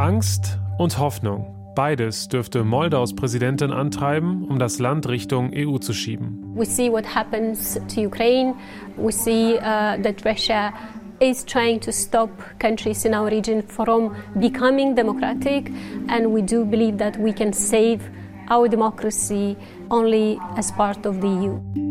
[0.00, 1.54] Angst und Hoffnung.
[1.74, 6.54] Beides dürfte Moldaus Präsidentin antreiben, um das Land Richtung EU zu schieben.
[6.56, 8.54] We see what happens to Ukraine.
[8.96, 10.72] We see uh, that Russia
[11.20, 15.70] is trying to stop countries in our region from becoming democratic,
[16.08, 18.00] and we do believe that we can save
[18.48, 19.54] our democracy
[19.90, 21.89] only as part of the EU.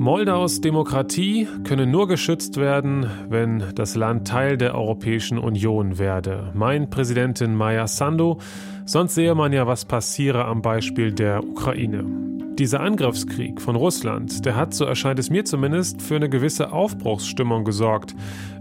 [0.00, 6.88] Moldaus Demokratie könne nur geschützt werden, wenn das Land Teil der Europäischen Union werde, meint
[6.88, 8.38] Präsidentin Maya Sandu.
[8.86, 12.39] Sonst sehe man ja, was passiere am Beispiel der Ukraine.
[12.60, 17.64] Dieser Angriffskrieg von Russland, der hat, so erscheint es mir zumindest, für eine gewisse Aufbruchsstimmung
[17.64, 18.14] gesorgt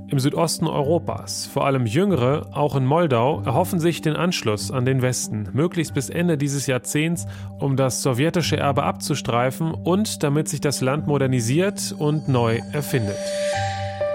[0.07, 1.47] im Südosten Europas.
[1.47, 6.09] Vor allem Jüngere, auch in Moldau, erhoffen sich den Anschluss an den Westen, möglichst bis
[6.09, 7.25] Ende dieses Jahrzehnts,
[7.59, 13.19] um das sowjetische Erbe abzustreifen und damit sich das Land modernisiert und neu erfindet.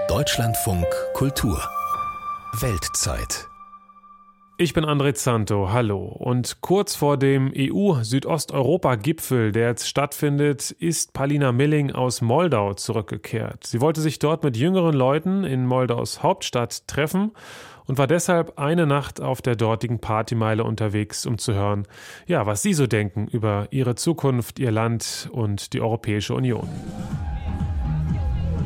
[0.07, 1.61] Deutschlandfunk Kultur
[2.59, 3.49] Weltzeit
[4.57, 6.05] ich bin André Zanto, hallo.
[6.05, 13.65] Und kurz vor dem EU-Südosteuropa-Gipfel, der jetzt stattfindet, ist Palina Milling aus Moldau zurückgekehrt.
[13.67, 17.31] Sie wollte sich dort mit jüngeren Leuten in Moldaus Hauptstadt treffen
[17.85, 21.85] und war deshalb eine Nacht auf der dortigen Partymeile unterwegs, um zu hören,
[22.25, 26.69] ja, was sie so denken über ihre Zukunft, ihr Land und die Europäische Union.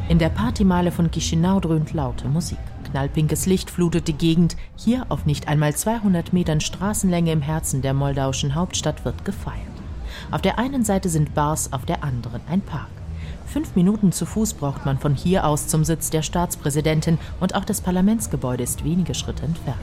[0.07, 2.59] In der Partymeile von Chisinau dröhnt laute Musik.
[2.91, 4.55] Knallpinkes Licht flutet die Gegend.
[4.75, 9.57] Hier auf nicht einmal 200 Metern Straßenlänge im Herzen der moldauischen Hauptstadt wird gefeiert.
[10.31, 12.89] Auf der einen Seite sind Bars, auf der anderen ein Park.
[13.45, 17.65] Fünf Minuten zu Fuß braucht man von hier aus zum Sitz der Staatspräsidentin und auch
[17.65, 19.79] das Parlamentsgebäude ist wenige Schritte entfernt.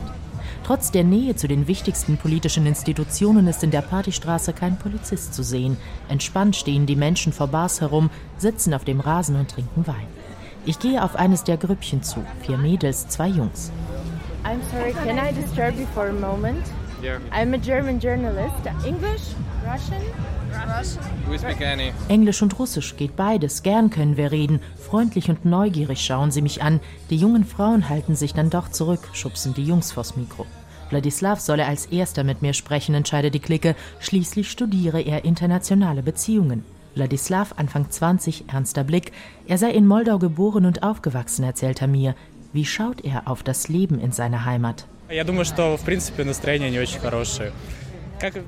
[0.65, 5.45] Trotz der Nähe zu den wichtigsten politischen Institutionen ist in der Partystraße kein Polizist zu
[5.45, 5.77] sehen.
[6.09, 10.09] Entspannt stehen die Menschen vor Bars herum, sitzen auf dem Rasen und trinken Wein.
[10.67, 12.25] Ich gehe auf eines der Grüppchen zu.
[12.43, 13.71] Vier Mädels, zwei Jungs.
[14.45, 16.67] I'm sorry, can I disturb you for a moment?
[17.01, 17.21] Yeah.
[17.31, 18.67] I'm a German journalist.
[18.85, 19.23] English?
[19.65, 20.03] Russian?
[21.31, 21.81] Russian?
[22.09, 23.63] Englisch und Russisch geht beides.
[23.63, 24.61] Gern können wir reden.
[24.77, 26.81] Freundlich und neugierig schauen sie mich an.
[27.11, 30.47] Die jungen Frauen halten sich dann doch zurück, schubsen die Jungs vors Mikro.
[30.91, 33.77] Wladislav solle als erster mit mir sprechen, entscheidet die Clique.
[34.01, 36.65] Schließlich studiere er internationale Beziehungen.
[36.97, 39.13] Wladislav, Anfang 20, ernster Blick.
[39.47, 42.17] Er sei in Moldau geboren und aufgewachsen, erzählt er mir.
[42.53, 44.87] Wie schaut er auf das Leben in seiner Heimat?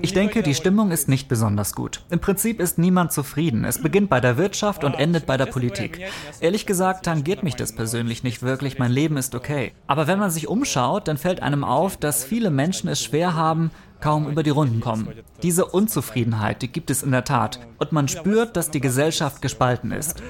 [0.01, 2.03] Ich denke, die Stimmung ist nicht besonders gut.
[2.11, 3.65] Im Prinzip ist niemand zufrieden.
[3.65, 6.01] Es beginnt bei der Wirtschaft und endet bei der Politik.
[6.41, 8.79] Ehrlich gesagt tangiert mich das persönlich nicht wirklich.
[8.79, 9.73] Mein Leben ist okay.
[9.87, 13.71] Aber wenn man sich umschaut, dann fällt einem auf, dass viele Menschen es schwer haben,
[14.01, 15.09] kaum über die Runden kommen.
[15.43, 17.61] Diese Unzufriedenheit, die gibt es in der Tat.
[17.79, 20.23] Und man spürt, dass die Gesellschaft gespalten ist.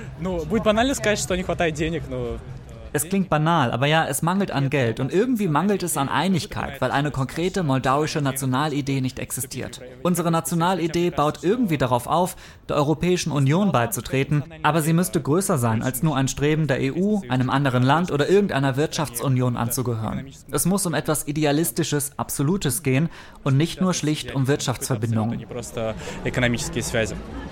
[2.98, 6.80] Es klingt banal, aber ja, es mangelt an Geld und irgendwie mangelt es an Einigkeit,
[6.80, 9.80] weil eine konkrete moldauische Nationalidee nicht existiert.
[10.02, 12.34] Unsere Nationalidee baut irgendwie darauf auf,
[12.68, 17.20] der Europäischen Union beizutreten, aber sie müsste größer sein als nur ein Streben der EU,
[17.28, 20.26] einem anderen Land oder irgendeiner Wirtschaftsunion anzugehören.
[20.50, 23.10] Es muss um etwas Idealistisches, Absolutes gehen
[23.44, 25.46] und nicht nur schlicht um Wirtschaftsverbindungen.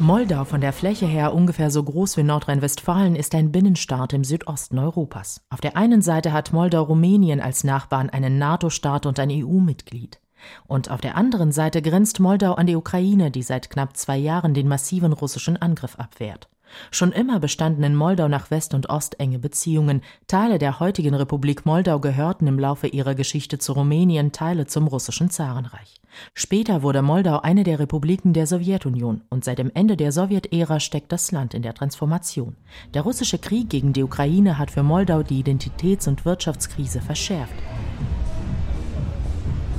[0.01, 4.81] Moldau von der Fläche her ungefähr so groß wie Nordrhein-Westfalen ist ein Binnenstaat im Südosten
[4.81, 5.36] Europas.
[5.49, 10.21] Auf der einen Seite hat Moldau Rumänien als Nachbarn einen NATO-Staat und ein EU-Mitglied.
[10.67, 14.55] Und auf der anderen Seite grenzt Moldau an die Ukraine, die seit knapp zwei Jahren
[14.55, 16.49] den massiven russischen Angriff abwehrt.
[16.91, 20.03] Schon immer bestanden in Moldau nach West und Ost enge Beziehungen.
[20.27, 25.31] Teile der heutigen Republik Moldau gehörten im Laufe ihrer Geschichte zu Rumänien, Teile zum russischen
[25.31, 26.01] Zarenreich.
[26.35, 31.13] Später wurde Moldau eine der Republiken der Sowjetunion und seit dem Ende der Sowjetära steckt
[31.13, 32.57] das Land in der Transformation.
[32.95, 37.55] Der russische Krieg gegen die Ukraine hat für Moldau die Identitäts- und Wirtschaftskrise verschärft.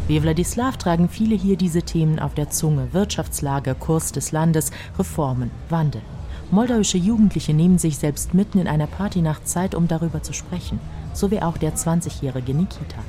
[0.08, 5.52] Wie Wladislav tragen viele hier diese Themen auf der Zunge: Wirtschaftslage, Kurs des Landes, Reformen,
[5.69, 6.02] Wandel.
[6.50, 10.80] Moldauische Jugendliche nehmen sich selbst mitten in einer Partynacht Zeit, um darüber zu sprechen,
[11.13, 13.03] so wie auch der 20-jährige Nikita.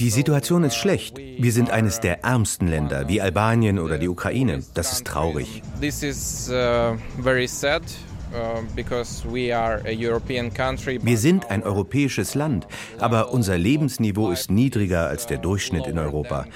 [0.00, 1.16] Die Situation ist schlecht.
[1.16, 4.64] Wir sind eines der ärmsten Länder, wie Albanien oder die Ukraine.
[4.74, 5.62] Das ist traurig.
[5.80, 7.82] This is uh, very sad.
[8.32, 8.62] Uh,
[11.02, 12.66] Wir sind ein europäisches Land,
[12.98, 16.46] aber unser Lebensniveau ist niedriger als der Durchschnitt in Europa.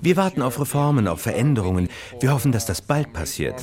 [0.00, 1.88] Wir warten auf Reformen, auf Veränderungen.
[2.20, 3.60] Wir hoffen, dass das bald passiert.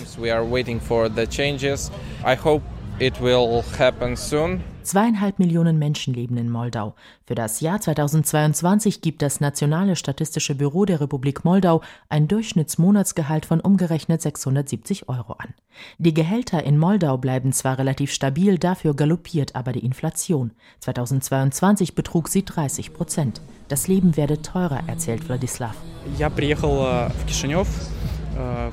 [2.99, 4.61] It will happen soon.
[4.83, 6.93] Zweieinhalb Millionen Menschen leben in Moldau.
[7.25, 13.61] Für das Jahr 2022 gibt das Nationale Statistische Büro der Republik Moldau ein Durchschnittsmonatsgehalt von
[13.61, 15.55] umgerechnet 670 Euro an.
[15.97, 20.51] Die Gehälter in Moldau bleiben zwar relativ stabil, dafür galoppiert aber die Inflation.
[20.81, 23.41] 2022 betrug sie 30 Prozent.
[23.69, 25.75] Das Leben werde teurer, erzählt Wladislav.
[26.15, 26.55] Ich bin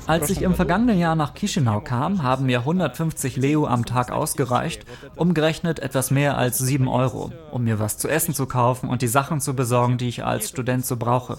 [0.07, 4.85] als ich im vergangenen Jahr nach Chisinau kam, haben mir 150 Leu am Tag ausgereicht,
[5.15, 9.07] umgerechnet etwas mehr als 7 Euro, um mir was zu essen zu kaufen und die
[9.07, 11.37] Sachen zu besorgen, die ich als Student so brauche.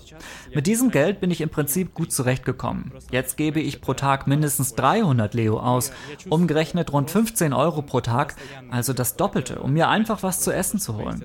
[0.54, 2.92] Mit diesem Geld bin ich im Prinzip gut zurechtgekommen.
[3.10, 5.92] Jetzt gebe ich pro Tag mindestens 300 Leo aus,
[6.28, 8.36] umgerechnet rund 15 Euro pro Tag,
[8.70, 11.24] also das Doppelte, um mir einfach was zu essen zu holen.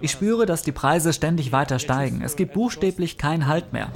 [0.00, 2.22] Ich spüre, dass die Preise ständig weiter steigen.
[2.22, 3.88] Es gibt buchstäblich keinen Halt mehr.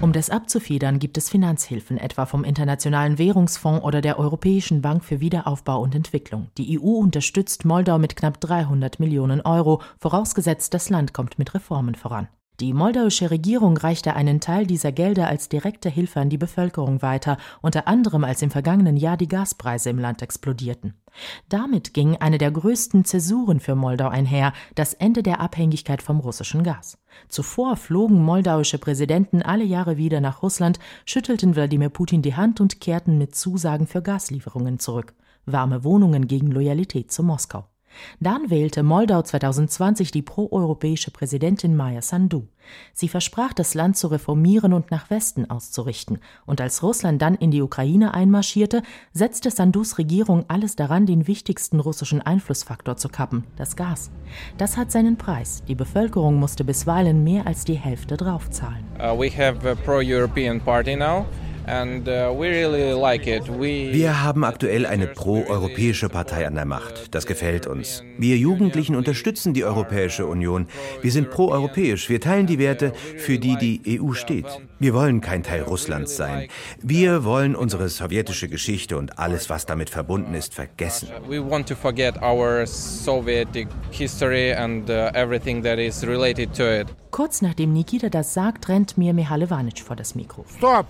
[0.00, 5.20] Um das abzufedern, gibt es Finanzhilfen, etwa vom Internationalen Währungsfonds oder der Europäischen Bank für
[5.20, 6.48] Wiederaufbau und Entwicklung.
[6.58, 11.94] Die EU unterstützt Moldau mit knapp 300 Millionen Euro, vorausgesetzt das Land kommt mit Reformen
[11.94, 12.28] voran.
[12.60, 17.38] Die moldauische Regierung reichte einen Teil dieser Gelder als direkte Hilfe an die Bevölkerung weiter,
[17.62, 20.94] unter anderem als im vergangenen Jahr die Gaspreise im Land explodierten.
[21.48, 26.62] Damit ging eine der größten Zäsuren für Moldau einher, das Ende der Abhängigkeit vom russischen
[26.62, 26.98] Gas.
[27.28, 32.80] Zuvor flogen moldauische Präsidenten alle Jahre wieder nach Russland, schüttelten Wladimir Putin die Hand und
[32.80, 35.14] kehrten mit Zusagen für Gaslieferungen zurück.
[35.46, 37.71] Warme Wohnungen gegen Loyalität zu Moskau.
[38.20, 42.46] Dann wählte Moldau 2020 die proeuropäische Präsidentin Maya Sandu.
[42.92, 46.18] Sie versprach, das Land zu reformieren und nach Westen auszurichten.
[46.46, 51.80] Und als Russland dann in die Ukraine einmarschierte, setzte Sandus Regierung alles daran, den wichtigsten
[51.80, 54.10] russischen Einflussfaktor zu kappen, das Gas.
[54.58, 55.62] Das hat seinen Preis.
[55.68, 58.84] Die Bevölkerung musste bisweilen mehr als die Hälfte draufzahlen.
[58.98, 61.26] Uh, we have a pro-European party now.
[61.64, 62.42] Uh,
[63.92, 67.14] Wir haben aktuell eine pro-europäische Partei an der Macht.
[67.14, 68.02] Das gefällt uns.
[68.18, 70.66] Wir Jugendlichen unterstützen die Europäische Union.
[71.02, 72.08] Wir sind pro-europäisch.
[72.08, 74.46] Wir teilen die Werte, für die die EU steht.
[74.80, 76.48] Wir wollen kein Teil Russlands sein.
[76.82, 81.10] Wir wollen unsere sowjetische Geschichte und alles, was damit verbunden ist, vergessen.
[81.28, 83.48] We want to forget our Soviet
[83.92, 86.88] history and uh, everything that is related to it.
[87.12, 90.44] Kurz nachdem Nikita das sagt, rennt mir Mihalevanic vor das Mikro.
[90.56, 90.86] Stop!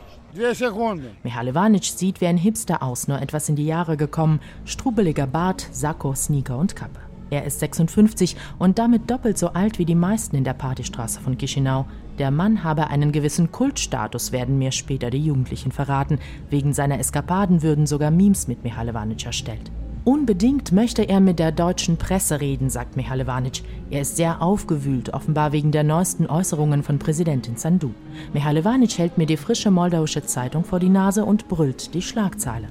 [1.22, 6.14] Mihalevanic sieht wie ein Hipster aus, nur etwas in die Jahre gekommen, strubeliger Bart, Sakko,
[6.14, 7.00] Sneaker und Kappe.
[7.30, 11.38] Er ist 56 und damit doppelt so alt wie die meisten in der Partystraße von
[11.38, 11.86] Chisinau.
[12.18, 16.18] Der Mann habe einen gewissen Kultstatus, werden mir später die Jugendlichen verraten.
[16.50, 19.70] Wegen seiner Eskapaden würden sogar Memes mit Mihalevanic erstellt.
[20.03, 23.61] Unbedingt möchte er mit der deutschen Presse reden, sagt Mihalevanic.
[23.89, 27.91] Er ist sehr aufgewühlt, offenbar wegen der neuesten Äußerungen von Präsidentin Sandu.
[28.33, 32.69] Mihalevanic hält mir die frische moldauische Zeitung vor die Nase und brüllt die Schlagzeile.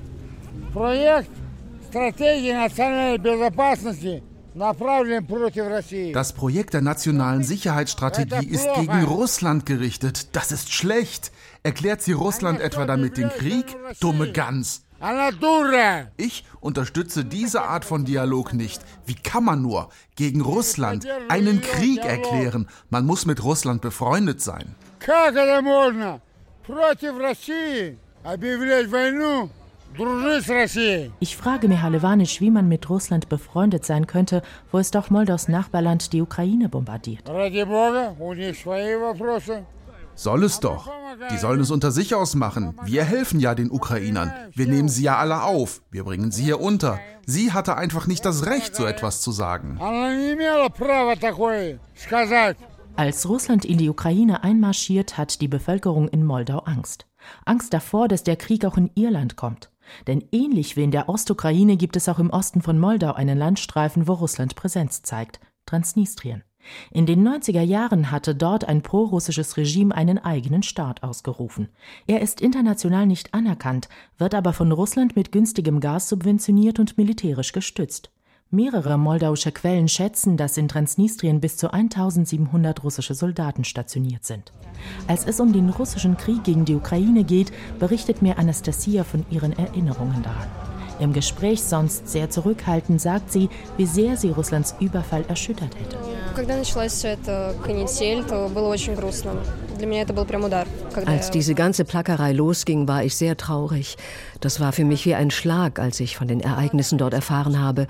[0.72, 1.30] Projekt
[1.90, 4.22] Strategie nationaler Безопасности
[6.14, 10.34] das Projekt der nationalen Sicherheitsstrategie ist gegen Russland gerichtet.
[10.34, 11.30] Das ist schlecht.
[11.62, 13.76] Erklärt sie Russland etwa damit den Krieg?
[14.00, 14.82] Dumme Gans.
[16.17, 18.81] Ich unterstütze diese Art von Dialog nicht.
[19.05, 22.67] Wie kann man nur gegen Russland einen Krieg erklären?
[22.89, 24.75] Man muss mit Russland befreundet sein.
[31.19, 36.13] Ich frage Mihalevanisch, wie man mit Russland befreundet sein könnte, wo es doch Moldaus Nachbarland
[36.13, 37.27] die Ukraine bombardiert.
[40.15, 40.89] Soll es doch.
[41.29, 42.75] Die sollen es unter sich ausmachen.
[42.83, 44.31] Wir helfen ja den Ukrainern.
[44.53, 45.81] Wir nehmen sie ja alle auf.
[45.91, 46.99] Wir bringen sie hier unter.
[47.25, 49.79] Sie hatte einfach nicht das Recht, so etwas zu sagen.
[52.95, 57.07] Als Russland in die Ukraine einmarschiert, hat die Bevölkerung in Moldau Angst.
[57.45, 59.71] Angst davor, dass der Krieg auch in Irland kommt.
[60.07, 64.07] Denn ähnlich wie in der Ostukraine gibt es auch im Osten von Moldau einen Landstreifen,
[64.07, 66.43] wo Russland Präsenz zeigt, Transnistrien.
[66.91, 71.69] In den 90er Jahren hatte dort ein prorussisches Regime einen eigenen Staat ausgerufen.
[72.07, 77.51] Er ist international nicht anerkannt, wird aber von Russland mit günstigem Gas subventioniert und militärisch
[77.51, 78.11] gestützt.
[78.53, 84.51] Mehrere moldauische Quellen schätzen, dass in Transnistrien bis zu 1700 russische Soldaten stationiert sind.
[85.07, 89.57] Als es um den russischen Krieg gegen die Ukraine geht, berichtet mir Anastasia von ihren
[89.57, 90.49] Erinnerungen daran.
[91.01, 95.97] Im Gespräch sonst sehr zurückhaltend sagt sie, wie sehr sie Russlands Überfall erschüttert hätte.
[101.07, 103.97] Als diese ganze Plackerei losging, war ich sehr traurig.
[104.41, 107.87] Das war für mich wie ein Schlag, als ich von den Ereignissen dort erfahren habe.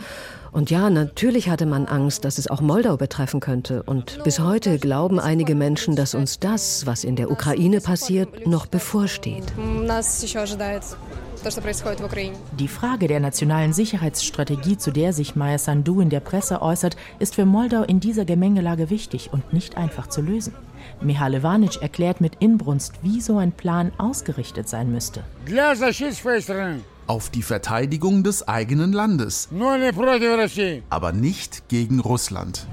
[0.54, 3.84] Und ja, natürlich hatte man Angst, dass es auch Moldau betreffen könnte.
[3.84, 8.68] Und bis heute glauben einige Menschen, dass uns das, was in der Ukraine passiert, noch
[8.68, 9.52] bevorsteht.
[12.60, 17.36] Die Frage der nationalen Sicherheitsstrategie, zu der sich Maya Sandu in der Presse äußert, ist
[17.36, 20.54] für Moldau in dieser Gemengelage wichtig und nicht einfach zu lösen.
[21.02, 25.24] Mihail Ivanic erklärt mit Inbrunst, wie so ein Plan ausgerichtet sein müsste.
[27.08, 29.50] Auf die Verteidigung des eigenen Landes.
[30.90, 32.68] Aber nicht gegen Russland.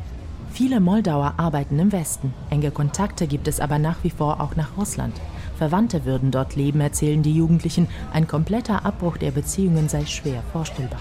[0.52, 2.34] Viele Moldauer arbeiten im Westen.
[2.50, 5.14] Enge Kontakte gibt es aber nach wie vor auch nach Russland.
[5.58, 7.88] Verwandte würden dort leben, erzählen die Jugendlichen.
[8.12, 11.00] Ein kompletter Abbruch der Beziehungen sei schwer vorstellbar.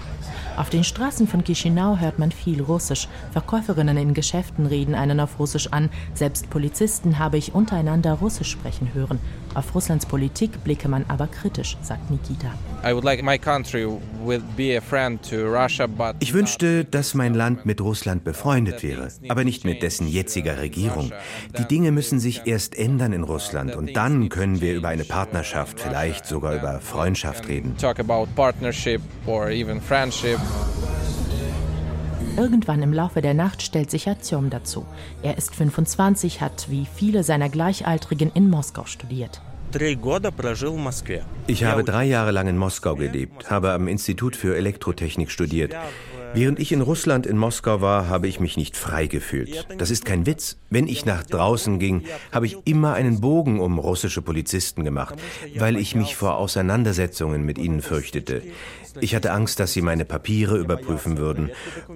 [0.56, 3.06] Auf den Straßen von Chisinau hört man viel Russisch.
[3.30, 5.88] Verkäuferinnen in Geschäften reden einen auf Russisch an.
[6.14, 9.20] Selbst Polizisten habe ich untereinander Russisch sprechen hören.
[9.54, 12.50] Auf Russlands Politik blicke man aber kritisch, sagt Nikita.
[16.20, 21.12] Ich wünschte, dass mein Land mit Russland befreundet wäre, aber nicht mit dessen jetziger Regierung.
[21.58, 25.80] Die Dinge müssen sich erst ändern in Russland und dann können wir über eine Partnerschaft,
[25.80, 27.74] vielleicht sogar über Freundschaft reden.
[32.36, 34.86] Irgendwann im Laufe der Nacht stellt sich Artyom dazu.
[35.22, 39.42] Er ist 25, hat wie viele seiner Gleichaltrigen in Moskau studiert.
[41.46, 45.74] Ich habe drei Jahre lang in Moskau gelebt, habe am Institut für Elektrotechnik studiert.
[46.34, 49.66] Während ich in Russland in Moskau war, habe ich mich nicht frei gefühlt.
[49.78, 50.58] Das ist kein Witz.
[50.70, 55.16] Wenn ich nach draußen ging, habe ich immer einen Bogen um russische Polizisten gemacht,
[55.56, 58.42] weil ich mich vor Auseinandersetzungen mit ihnen fürchtete.
[59.00, 61.50] Ich hatte Angst, dass sie meine Papiere überprüfen würden.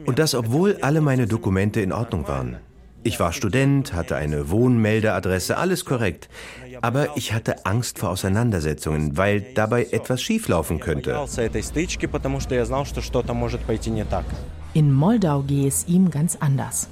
[0.07, 2.57] Und das, obwohl alle meine Dokumente in Ordnung waren.
[3.05, 6.29] Ich war Student, hatte eine Wohnmeldeadresse, alles korrekt.
[6.83, 11.19] Aber ich hatte Angst vor Auseinandersetzungen, weil dabei etwas schieflaufen könnte.
[14.75, 16.89] In Moldau gehe es ihm ganz anders.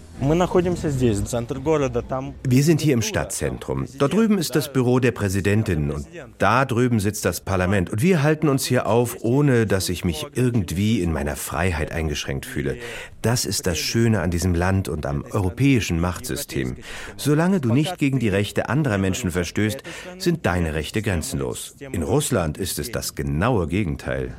[2.47, 3.87] Wir sind hier im Stadtzentrum.
[3.99, 7.89] Dort drüben ist das Büro der Präsidentin und da drüben sitzt das Parlament.
[7.89, 12.45] Und wir halten uns hier auf, ohne dass ich mich irgendwie in meiner Freiheit eingeschränkt
[12.45, 12.77] fühle.
[13.23, 16.77] Das ist das Schöne an diesem Land und am europäischen Machtsystem.
[17.17, 19.83] Solange du nicht gegen die Rechte anderer Menschen verstößt,
[20.19, 21.77] sind deine Rechte grenzenlos.
[21.93, 24.35] In Russland ist es das genaue Gegenteil.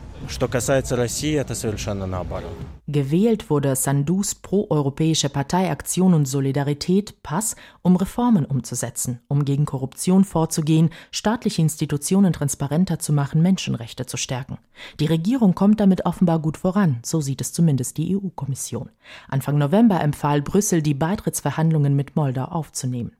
[2.87, 10.23] Gewählt wurde Sandus proeuropäische Partei Aktion und Solidarität Pass, um Reformen umzusetzen, um gegen Korruption
[10.23, 14.57] vorzugehen, staatliche Institutionen transparenter zu machen, Menschenrechte zu stärken.
[14.99, 18.70] Die Regierung kommt damit offenbar gut voran, so sieht es zumindest die EU-Kommission.
[19.27, 23.15] Anfang November empfahl Brüssel, die Beitrittsverhandlungen mit Moldau aufzunehmen.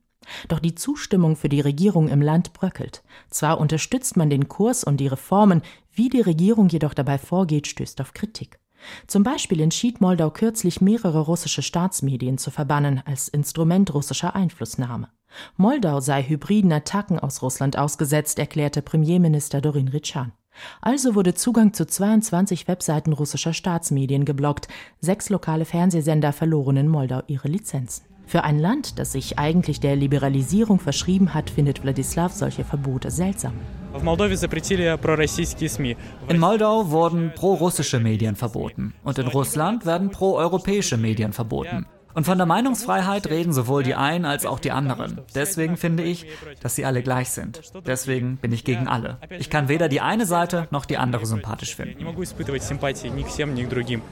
[0.48, 3.04] Doch die Zustimmung für die Regierung im Land bröckelt.
[3.30, 5.62] Zwar unterstützt man den Kurs und die Reformen,
[5.94, 8.60] wie die Regierung jedoch dabei vorgeht, stößt auf Kritik.
[9.08, 15.10] Zum Beispiel entschied Moldau kürzlich mehrere russische Staatsmedien zu verbannen als Instrument russischer Einflussnahme.
[15.56, 20.34] Moldau sei hybriden Attacken aus Russland ausgesetzt, erklärte Premierminister Dorin Ritschan.
[20.82, 24.68] Also wurde Zugang zu 22 Webseiten russischer Staatsmedien geblockt,
[25.00, 28.06] sechs lokale Fernsehsender verloren in Moldau ihre Lizenzen.
[28.26, 33.54] Für ein Land, das sich eigentlich der Liberalisierung verschrieben hat, findet Wladislav solche Verbote seltsam.
[36.30, 41.86] In Moldau wurden pro-russische Medien verboten und in Russland werden pro-europäische Medien verboten.
[42.14, 45.22] Und von der Meinungsfreiheit reden sowohl die einen als auch die anderen.
[45.36, 46.26] Deswegen finde ich,
[46.62, 47.62] dass sie alle gleich sind.
[47.86, 49.18] Deswegen bin ich gegen alle.
[49.40, 52.06] Ich kann weder die eine Seite noch die andere sympathisch finden.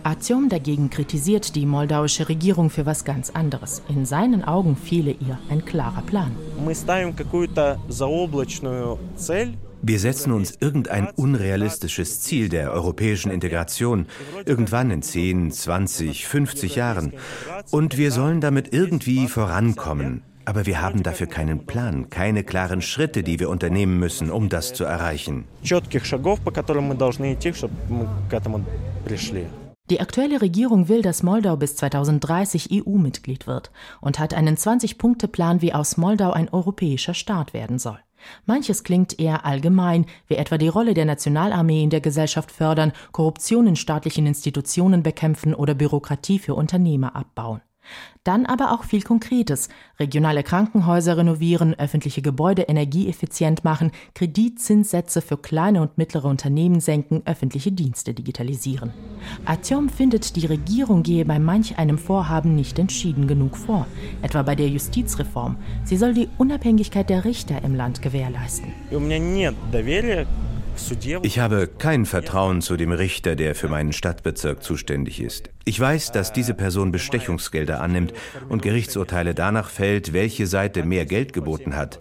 [0.04, 3.82] Artyom dagegen kritisiert die moldauische Regierung für was ganz anderes.
[3.90, 6.36] In seinen Augen fehle ihr ein klarer Plan.
[9.82, 14.08] Wir setzen uns irgendein unrealistisches Ziel der europäischen Integration,
[14.46, 17.14] irgendwann in 10, 20, 50 Jahren.
[17.72, 20.24] Und wir sollen damit irgendwie vorankommen.
[20.46, 24.74] Aber wir haben dafür keinen Plan, keine klaren Schritte, die wir unternehmen müssen, um das
[24.74, 25.46] zu erreichen.
[29.90, 33.72] Die aktuelle Regierung will, dass Moldau bis 2030 EU-Mitglied wird
[34.02, 38.00] und hat einen 20-Punkte-Plan, wie aus Moldau ein europäischer Staat werden soll.
[38.46, 43.68] Manches klingt eher allgemein, wie etwa die Rolle der Nationalarmee in der Gesellschaft fördern, Korruption
[43.68, 47.62] in staatlichen Institutionen bekämpfen oder Bürokratie für Unternehmer abbauen.
[48.24, 49.70] Dann aber auch viel Konkretes.
[50.00, 57.72] Regionale Krankenhäuser renovieren, öffentliche Gebäude energieeffizient machen, Kreditzinssätze für kleine und mittlere Unternehmen senken, öffentliche
[57.72, 58.94] Dienste digitalisieren.
[59.46, 63.88] Artyom findet, die Regierung gehe bei manch einem Vorhaben nicht entschieden genug vor,
[64.22, 65.58] etwa bei der Justizreform.
[65.84, 68.74] Sie soll die Unabhängigkeit der Richter im Land gewährleisten.
[71.24, 75.50] Ich habe kein Vertrauen zu dem Richter, der für meinen Stadtbezirk zuständig ist.
[75.66, 78.14] Ich weiß, dass diese Person Bestechungsgelder annimmt
[78.48, 82.00] und Gerichtsurteile danach fällt, welche Seite mehr Geld geboten hat,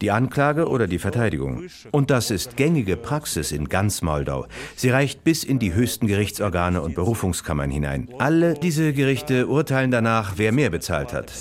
[0.00, 1.64] die Anklage oder die Verteidigung.
[1.90, 4.46] Und das ist gängige Praxis in ganz Moldau.
[4.76, 8.08] Sie reicht bis in die höchsten Gerichtsorgane und Berufungskammern hinein.
[8.18, 11.32] Alle diese Gerichte urteilen danach, wer mehr bezahlt hat.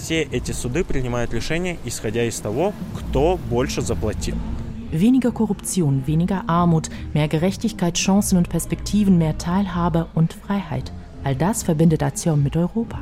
[4.92, 10.92] Weniger Korruption, weniger Armut, mehr Gerechtigkeit, Chancen und Perspektiven, mehr Teilhabe und Freiheit.
[11.24, 13.00] All das verbindet Azion mit Europa.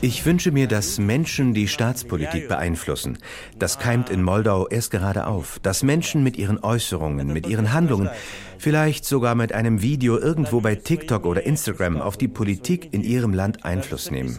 [0.00, 3.18] Ich wünsche mir, dass Menschen die Staatspolitik beeinflussen.
[3.58, 5.58] Das keimt in Moldau erst gerade auf.
[5.62, 8.08] Dass Menschen mit ihren Äußerungen, mit ihren Handlungen,
[8.56, 13.34] vielleicht sogar mit einem Video irgendwo bei TikTok oder Instagram auf die Politik in ihrem
[13.34, 14.38] Land Einfluss nehmen.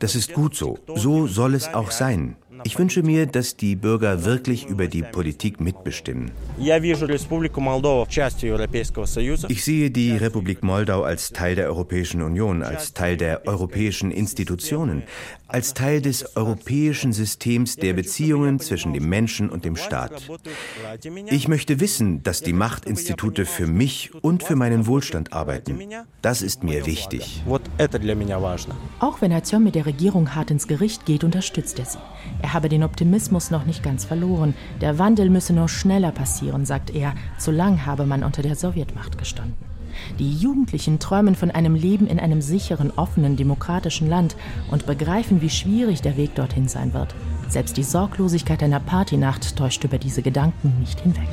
[0.00, 0.78] Das ist gut so.
[0.94, 2.36] So soll es auch sein.
[2.64, 6.30] Ich wünsche mir, dass die Bürger wirklich über die Politik mitbestimmen.
[9.48, 15.02] Ich sehe die Republik Moldau als Teil der Europäischen Union, als Teil der europäischen Institutionen,
[15.48, 20.22] als Teil des europäischen Systems der Beziehungen zwischen dem Menschen und dem Staat.
[21.26, 25.78] Ich möchte wissen, dass die Machtinstitute für mich und für meinen Wohlstand arbeiten.
[26.22, 27.42] Das ist mir wichtig.
[29.00, 31.98] Auch wenn Azion mit der Regierung hart ins Gericht geht, unterstützt er sie.
[32.40, 34.54] Er habe den Optimismus noch nicht ganz verloren.
[34.80, 37.14] Der Wandel müsse nur schneller passieren, sagt er.
[37.38, 39.56] Zu lang habe man unter der Sowjetmacht gestanden.
[40.18, 44.36] Die Jugendlichen träumen von einem Leben in einem sicheren, offenen, demokratischen Land
[44.70, 47.14] und begreifen, wie schwierig der Weg dorthin sein wird.
[47.48, 51.28] Selbst die Sorglosigkeit einer Partynacht täuscht über diese Gedanken nicht hinweg.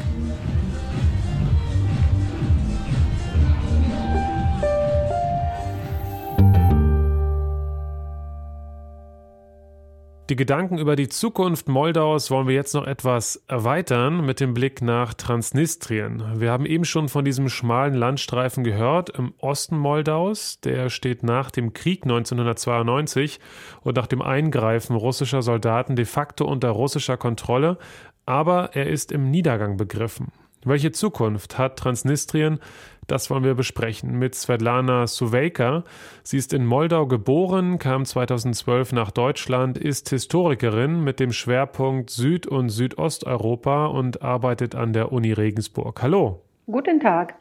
[10.29, 14.79] Die Gedanken über die Zukunft Moldaus wollen wir jetzt noch etwas erweitern mit dem Blick
[14.79, 16.39] nach Transnistrien.
[16.39, 20.59] Wir haben eben schon von diesem schmalen Landstreifen gehört im Osten Moldaus.
[20.61, 23.39] Der steht nach dem Krieg 1992
[23.81, 27.79] und nach dem Eingreifen russischer Soldaten de facto unter russischer Kontrolle,
[28.27, 30.31] aber er ist im Niedergang begriffen.
[30.65, 32.59] Welche Zukunft hat Transnistrien?
[33.07, 35.83] Das wollen wir besprechen mit Svetlana Suveika.
[36.21, 42.45] Sie ist in Moldau geboren, kam 2012 nach Deutschland, ist Historikerin mit dem Schwerpunkt Süd-
[42.45, 46.01] und Südosteuropa und arbeitet an der Uni Regensburg.
[46.03, 46.41] Hallo.
[46.67, 47.35] Guten Tag.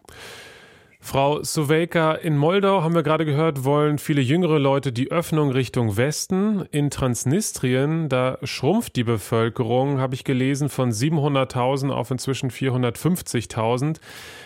[1.08, 5.96] Frau Soweika, in Moldau haben wir gerade gehört, wollen viele jüngere Leute die Öffnung Richtung
[5.96, 6.66] Westen.
[6.70, 14.00] In Transnistrien, da schrumpft die Bevölkerung, habe ich gelesen, von 700.000 auf inzwischen 450.000.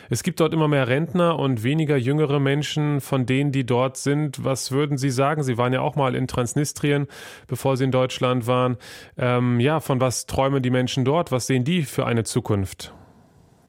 [0.08, 4.44] Es gibt dort immer mehr Rentner und weniger jüngere Menschen von denen, die dort sind.
[4.44, 5.42] Was würden Sie sagen?
[5.42, 7.08] Sie waren ja auch mal in Transnistrien,
[7.48, 8.76] bevor Sie in Deutschland waren.
[9.18, 11.32] Ähm, ja, von was träumen die Menschen dort?
[11.32, 12.94] Was sehen die für eine Zukunft?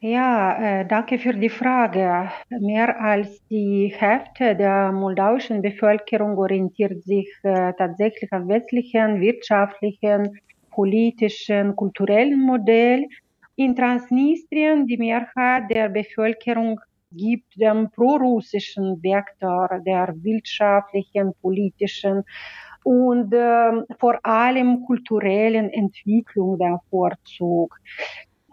[0.05, 2.29] Ja, äh, danke für die Frage.
[2.49, 11.73] Mehr als die Hälfte der moldauischen Bevölkerung orientiert sich äh, tatsächlich am westlichen wirtschaftlichen, politischen,
[11.77, 13.07] kulturellen Modell.
[13.55, 16.81] In Transnistrien die Mehrheit der Bevölkerung
[17.13, 22.23] gibt dem prorussischen Vektor der wirtschaftlichen, politischen
[22.83, 27.79] und äh, vor allem kulturellen Entwicklung den Vorzug.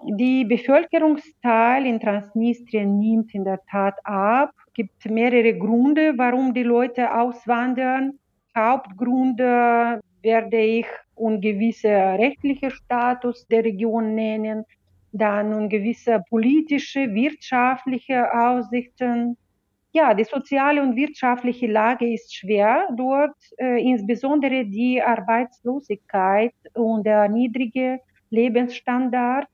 [0.03, 4.51] Die Bevölkerungszahl in Transnistrien nimmt in der Tat ab.
[4.69, 8.19] Es gibt mehrere Gründe, warum die Leute auswandern.
[8.57, 14.65] Hauptgründe werde ich ungewisser rechtlicher Status der Region nennen,
[15.13, 19.37] dann ungewisse politische, wirtschaftliche Aussichten.
[19.93, 27.29] Ja, die soziale und wirtschaftliche Lage ist schwer dort, äh, insbesondere die Arbeitslosigkeit und der
[27.29, 27.99] niedrige
[28.31, 29.47] Lebensstandard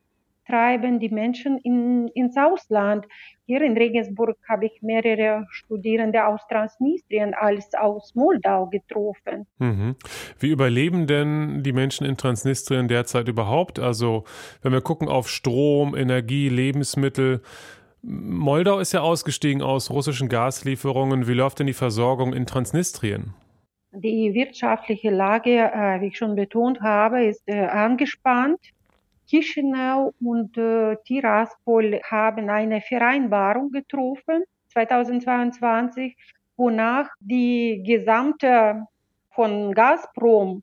[0.46, 3.06] treiben die Menschen in, ins Ausland.
[3.46, 9.46] Hier in Regensburg habe ich mehrere Studierende aus Transnistrien als aus Moldau getroffen.
[9.58, 9.96] Mhm.
[10.38, 13.78] Wie überleben denn die Menschen in Transnistrien derzeit überhaupt?
[13.78, 14.24] Also
[14.62, 17.42] wenn wir gucken auf Strom, Energie, Lebensmittel,
[18.02, 21.26] Moldau ist ja ausgestiegen aus russischen Gaslieferungen.
[21.26, 23.34] Wie läuft denn die Versorgung in Transnistrien?
[23.92, 28.60] Die wirtschaftliche Lage, äh, wie ich schon betont habe, ist äh, angespannt.
[29.26, 36.16] Chisinau und äh, Tiraspol haben eine Vereinbarung getroffen 2022,
[36.56, 38.86] wonach die gesamte
[39.30, 40.62] von Gazprom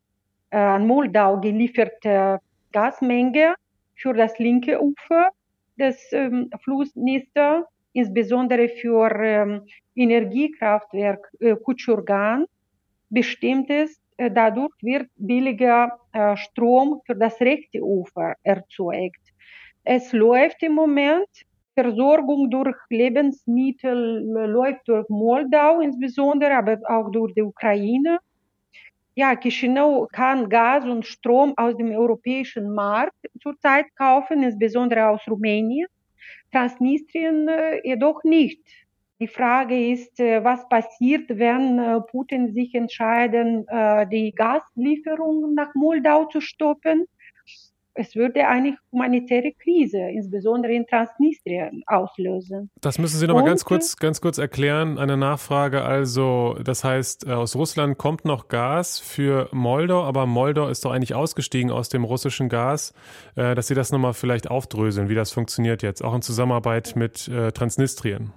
[0.50, 2.40] äh, an Moldau gelieferte
[2.72, 3.56] Gasmenge
[3.96, 5.30] für das linke Ufer
[5.78, 9.62] des ähm, Flussnister, insbesondere für ähm,
[9.96, 12.46] Energiekraftwerk äh, Kutschurgan,
[13.10, 19.22] bestimmt ist dadurch wird billiger äh, Strom für das rechte Ufer erzeugt.
[19.84, 21.28] Es läuft im Moment
[21.76, 28.20] Versorgung durch Lebensmittel läuft durch Moldau insbesondere, aber auch durch die Ukraine.
[29.16, 35.88] Ja, Chisinau kann Gas und Strom aus dem europäischen Markt zurzeit kaufen, insbesondere aus Rumänien.
[36.52, 37.50] Transnistrien
[37.84, 38.62] jedoch nicht.
[39.20, 43.66] Die Frage ist, was passiert, wenn Putin sich entscheidet,
[44.12, 47.06] die Gaslieferung nach Moldau zu stoppen
[47.96, 52.72] es würde eine humanitäre Krise, insbesondere in Transnistrien, auslösen.
[52.82, 54.98] Das müssen Sie noch mal ganz kurz, ganz kurz erklären.
[54.98, 60.70] Eine Nachfrage also, das heißt, äh, aus Russland kommt noch Gas für Moldau, aber Moldau
[60.70, 62.94] ist doch eigentlich ausgestiegen aus dem russischen Gas.
[63.36, 66.96] Äh, dass Sie das noch mal vielleicht aufdröseln, wie das funktioniert jetzt, auch in Zusammenarbeit
[66.96, 68.34] mit äh, Transnistrien.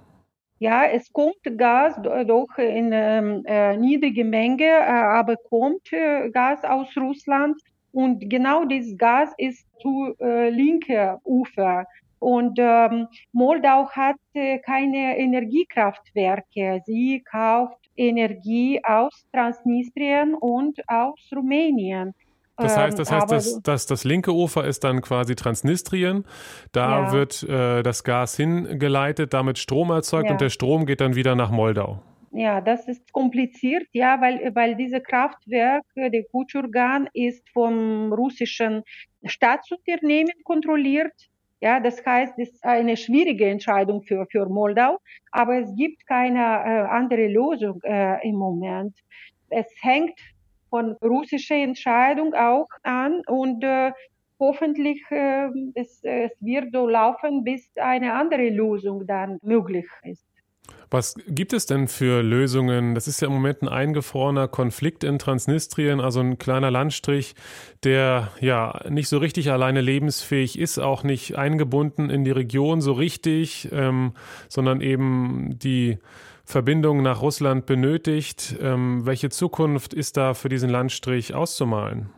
[0.59, 6.63] Ja, es kommt Gas doch in ähm, äh, niedrige Menge, äh, aber kommt äh, Gas
[6.63, 7.61] aus Russland.
[7.91, 11.85] Und genau dieses Gas ist zu äh, linker Ufer.
[12.19, 16.81] Und ähm, Moldau hat äh, keine Energiekraftwerke.
[16.85, 22.13] Sie kauft Energie aus Transnistrien und aus Rumänien.
[22.57, 26.25] Das heißt, das, ähm, heißt das, das, das linke Ufer ist dann quasi Transnistrien.
[26.71, 27.11] Da ja.
[27.13, 30.31] wird äh, das Gas hingeleitet, damit Strom erzeugt ja.
[30.31, 32.01] und der Strom geht dann wieder nach Moldau.
[32.31, 38.83] Ja, das ist kompliziert, ja, weil, weil diese Kraftwerk, der Kutschurgan, ist vom russischen
[39.23, 41.13] Staatsunternehmen kontrolliert.
[41.61, 44.99] Ja, das heißt, es ist eine schwierige Entscheidung für, für Moldau,
[45.31, 48.95] aber es gibt keine äh, andere Lösung äh, im Moment.
[49.49, 50.19] Es hängt
[50.69, 53.91] von russischer Entscheidung auch an und äh,
[54.39, 60.25] hoffentlich äh, es, es wird so laufen, bis eine andere Lösung dann möglich ist.
[60.89, 62.95] Was gibt es denn für Lösungen?
[62.95, 67.35] Das ist ja im Moment ein eingefrorener Konflikt in Transnistrien, also ein kleiner Landstrich,
[67.83, 72.93] der ja nicht so richtig alleine lebensfähig ist, auch nicht eingebunden in die Region so
[72.93, 74.13] richtig, ähm,
[74.47, 75.97] sondern eben die
[76.47, 78.55] Verbindung nach Russland benötigt.
[78.61, 82.09] Ähm, welche Zukunft ist da für diesen Landstrich auszumalen?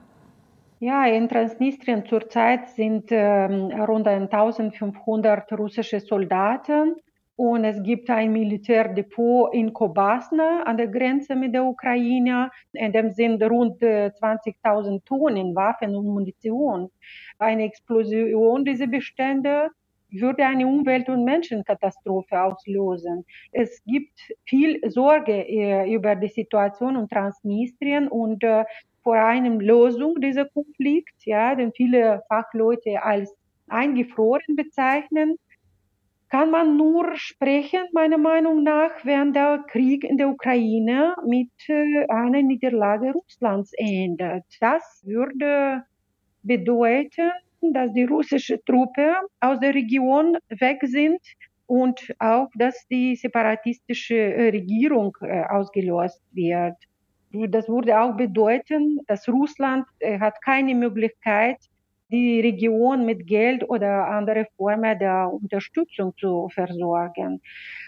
[0.80, 6.96] Ja, in Transnistrien zurzeit sind ähm, rund 1500 russische Soldaten
[7.38, 12.52] und es gibt ein Militärdepot in Kobasna an der Grenze mit der Ukraine.
[12.74, 16.92] In dem sind rund 20.000 äh, Tonnen Waffen und Munition.
[17.40, 19.72] Eine Explosion dieser Bestände
[20.12, 23.26] würde eine Umwelt- und Menschenkatastrophe auslösen.
[23.52, 28.66] Es gibt viel Sorge äh, über die Situation in Transnistrien und äh,
[29.04, 33.34] vor einer Lösung dieser Konflikt, ja, den viele Fachleute als
[33.68, 35.38] eingefroren bezeichnen
[36.30, 42.06] kann man nur sprechen, meiner Meinung nach, wenn der Krieg in der Ukraine mit äh,
[42.08, 44.44] einer Niederlage Russlands endet.
[44.60, 45.84] Das würde
[46.44, 51.20] bedeuten, dass die russische Truppe aus der Region weg sind
[51.66, 56.76] und auch, dass die separatistische äh, Regierung äh, ausgelöst wird.
[57.32, 59.86] Das würde auch bedeuten, dass Russland
[60.20, 61.58] hat keine Möglichkeit,
[62.12, 67.42] die Region mit Geld oder andere Formen der Unterstützung zu versorgen.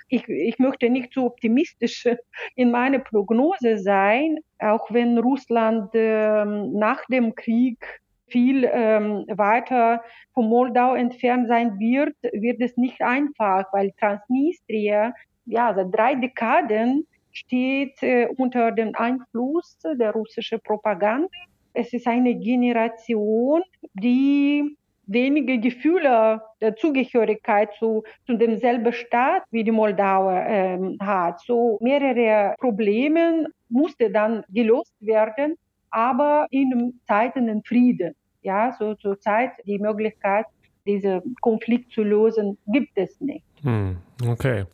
[0.09, 2.07] Ich, ich möchte nicht zu optimistisch
[2.55, 8.00] in meiner Prognose sein, auch wenn Russland ähm, nach dem Krieg
[8.31, 10.01] viel ähm, weiter
[10.33, 15.13] von Moldau entfernt sein wird, wird es nicht einfach, weil Transnistria
[15.45, 21.27] ja seit drei Dekaden steht äh, unter dem Einfluss der russischen Propaganda
[21.73, 23.61] es ist eine Generation,
[23.93, 31.41] die wenige Gefühle der Zugehörigkeit zu, zu demselben Staat wie die Moldauer ähm, hat.
[31.41, 35.55] So mehrere Probleme musste dann gelöst werden,
[35.89, 38.15] aber in Zeiten des Frieden.
[38.41, 40.45] Ja, so zur Zeit die Möglichkeit,
[40.85, 43.45] diesen Konflikt zu lösen, gibt es nicht.
[43.61, 44.65] Hm, okay.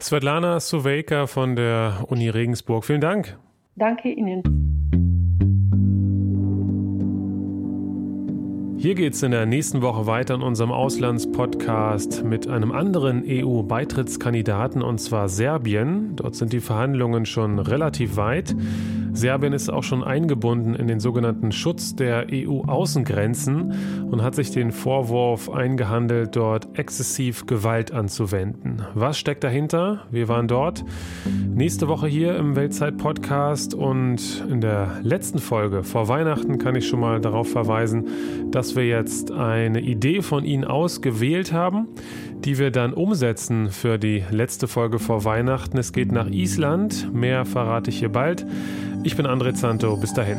[0.00, 3.36] Svetlana Suvejka von der Uni Regensburg, vielen Dank.
[3.74, 4.42] Danke Ihnen.
[8.80, 14.80] Hier geht es in der nächsten Woche weiter in unserem Auslandspodcast mit einem anderen EU-Beitrittskandidaten
[14.80, 16.16] und zwar Serbien.
[16.16, 18.56] Dort sind die Verhandlungen schon relativ weit.
[19.12, 24.70] Serbien ist auch schon eingebunden in den sogenannten Schutz der EU-Außengrenzen und hat sich den
[24.70, 28.82] Vorwurf eingehandelt, dort exzessiv Gewalt anzuwenden.
[28.94, 30.06] Was steckt dahinter?
[30.10, 30.84] Wir waren dort
[31.54, 37.00] nächste Woche hier im Weltzeit-Podcast und in der letzten Folge vor Weihnachten kann ich schon
[37.00, 41.88] mal darauf verweisen, dass wir jetzt eine Idee von Ihnen ausgewählt haben,
[42.44, 45.78] die wir dann umsetzen für die letzte Folge vor Weihnachten.
[45.78, 47.12] Es geht nach Island.
[47.12, 48.46] Mehr verrate ich hier bald.
[49.02, 49.96] Ich bin André Zanto.
[49.96, 50.38] Bis dahin.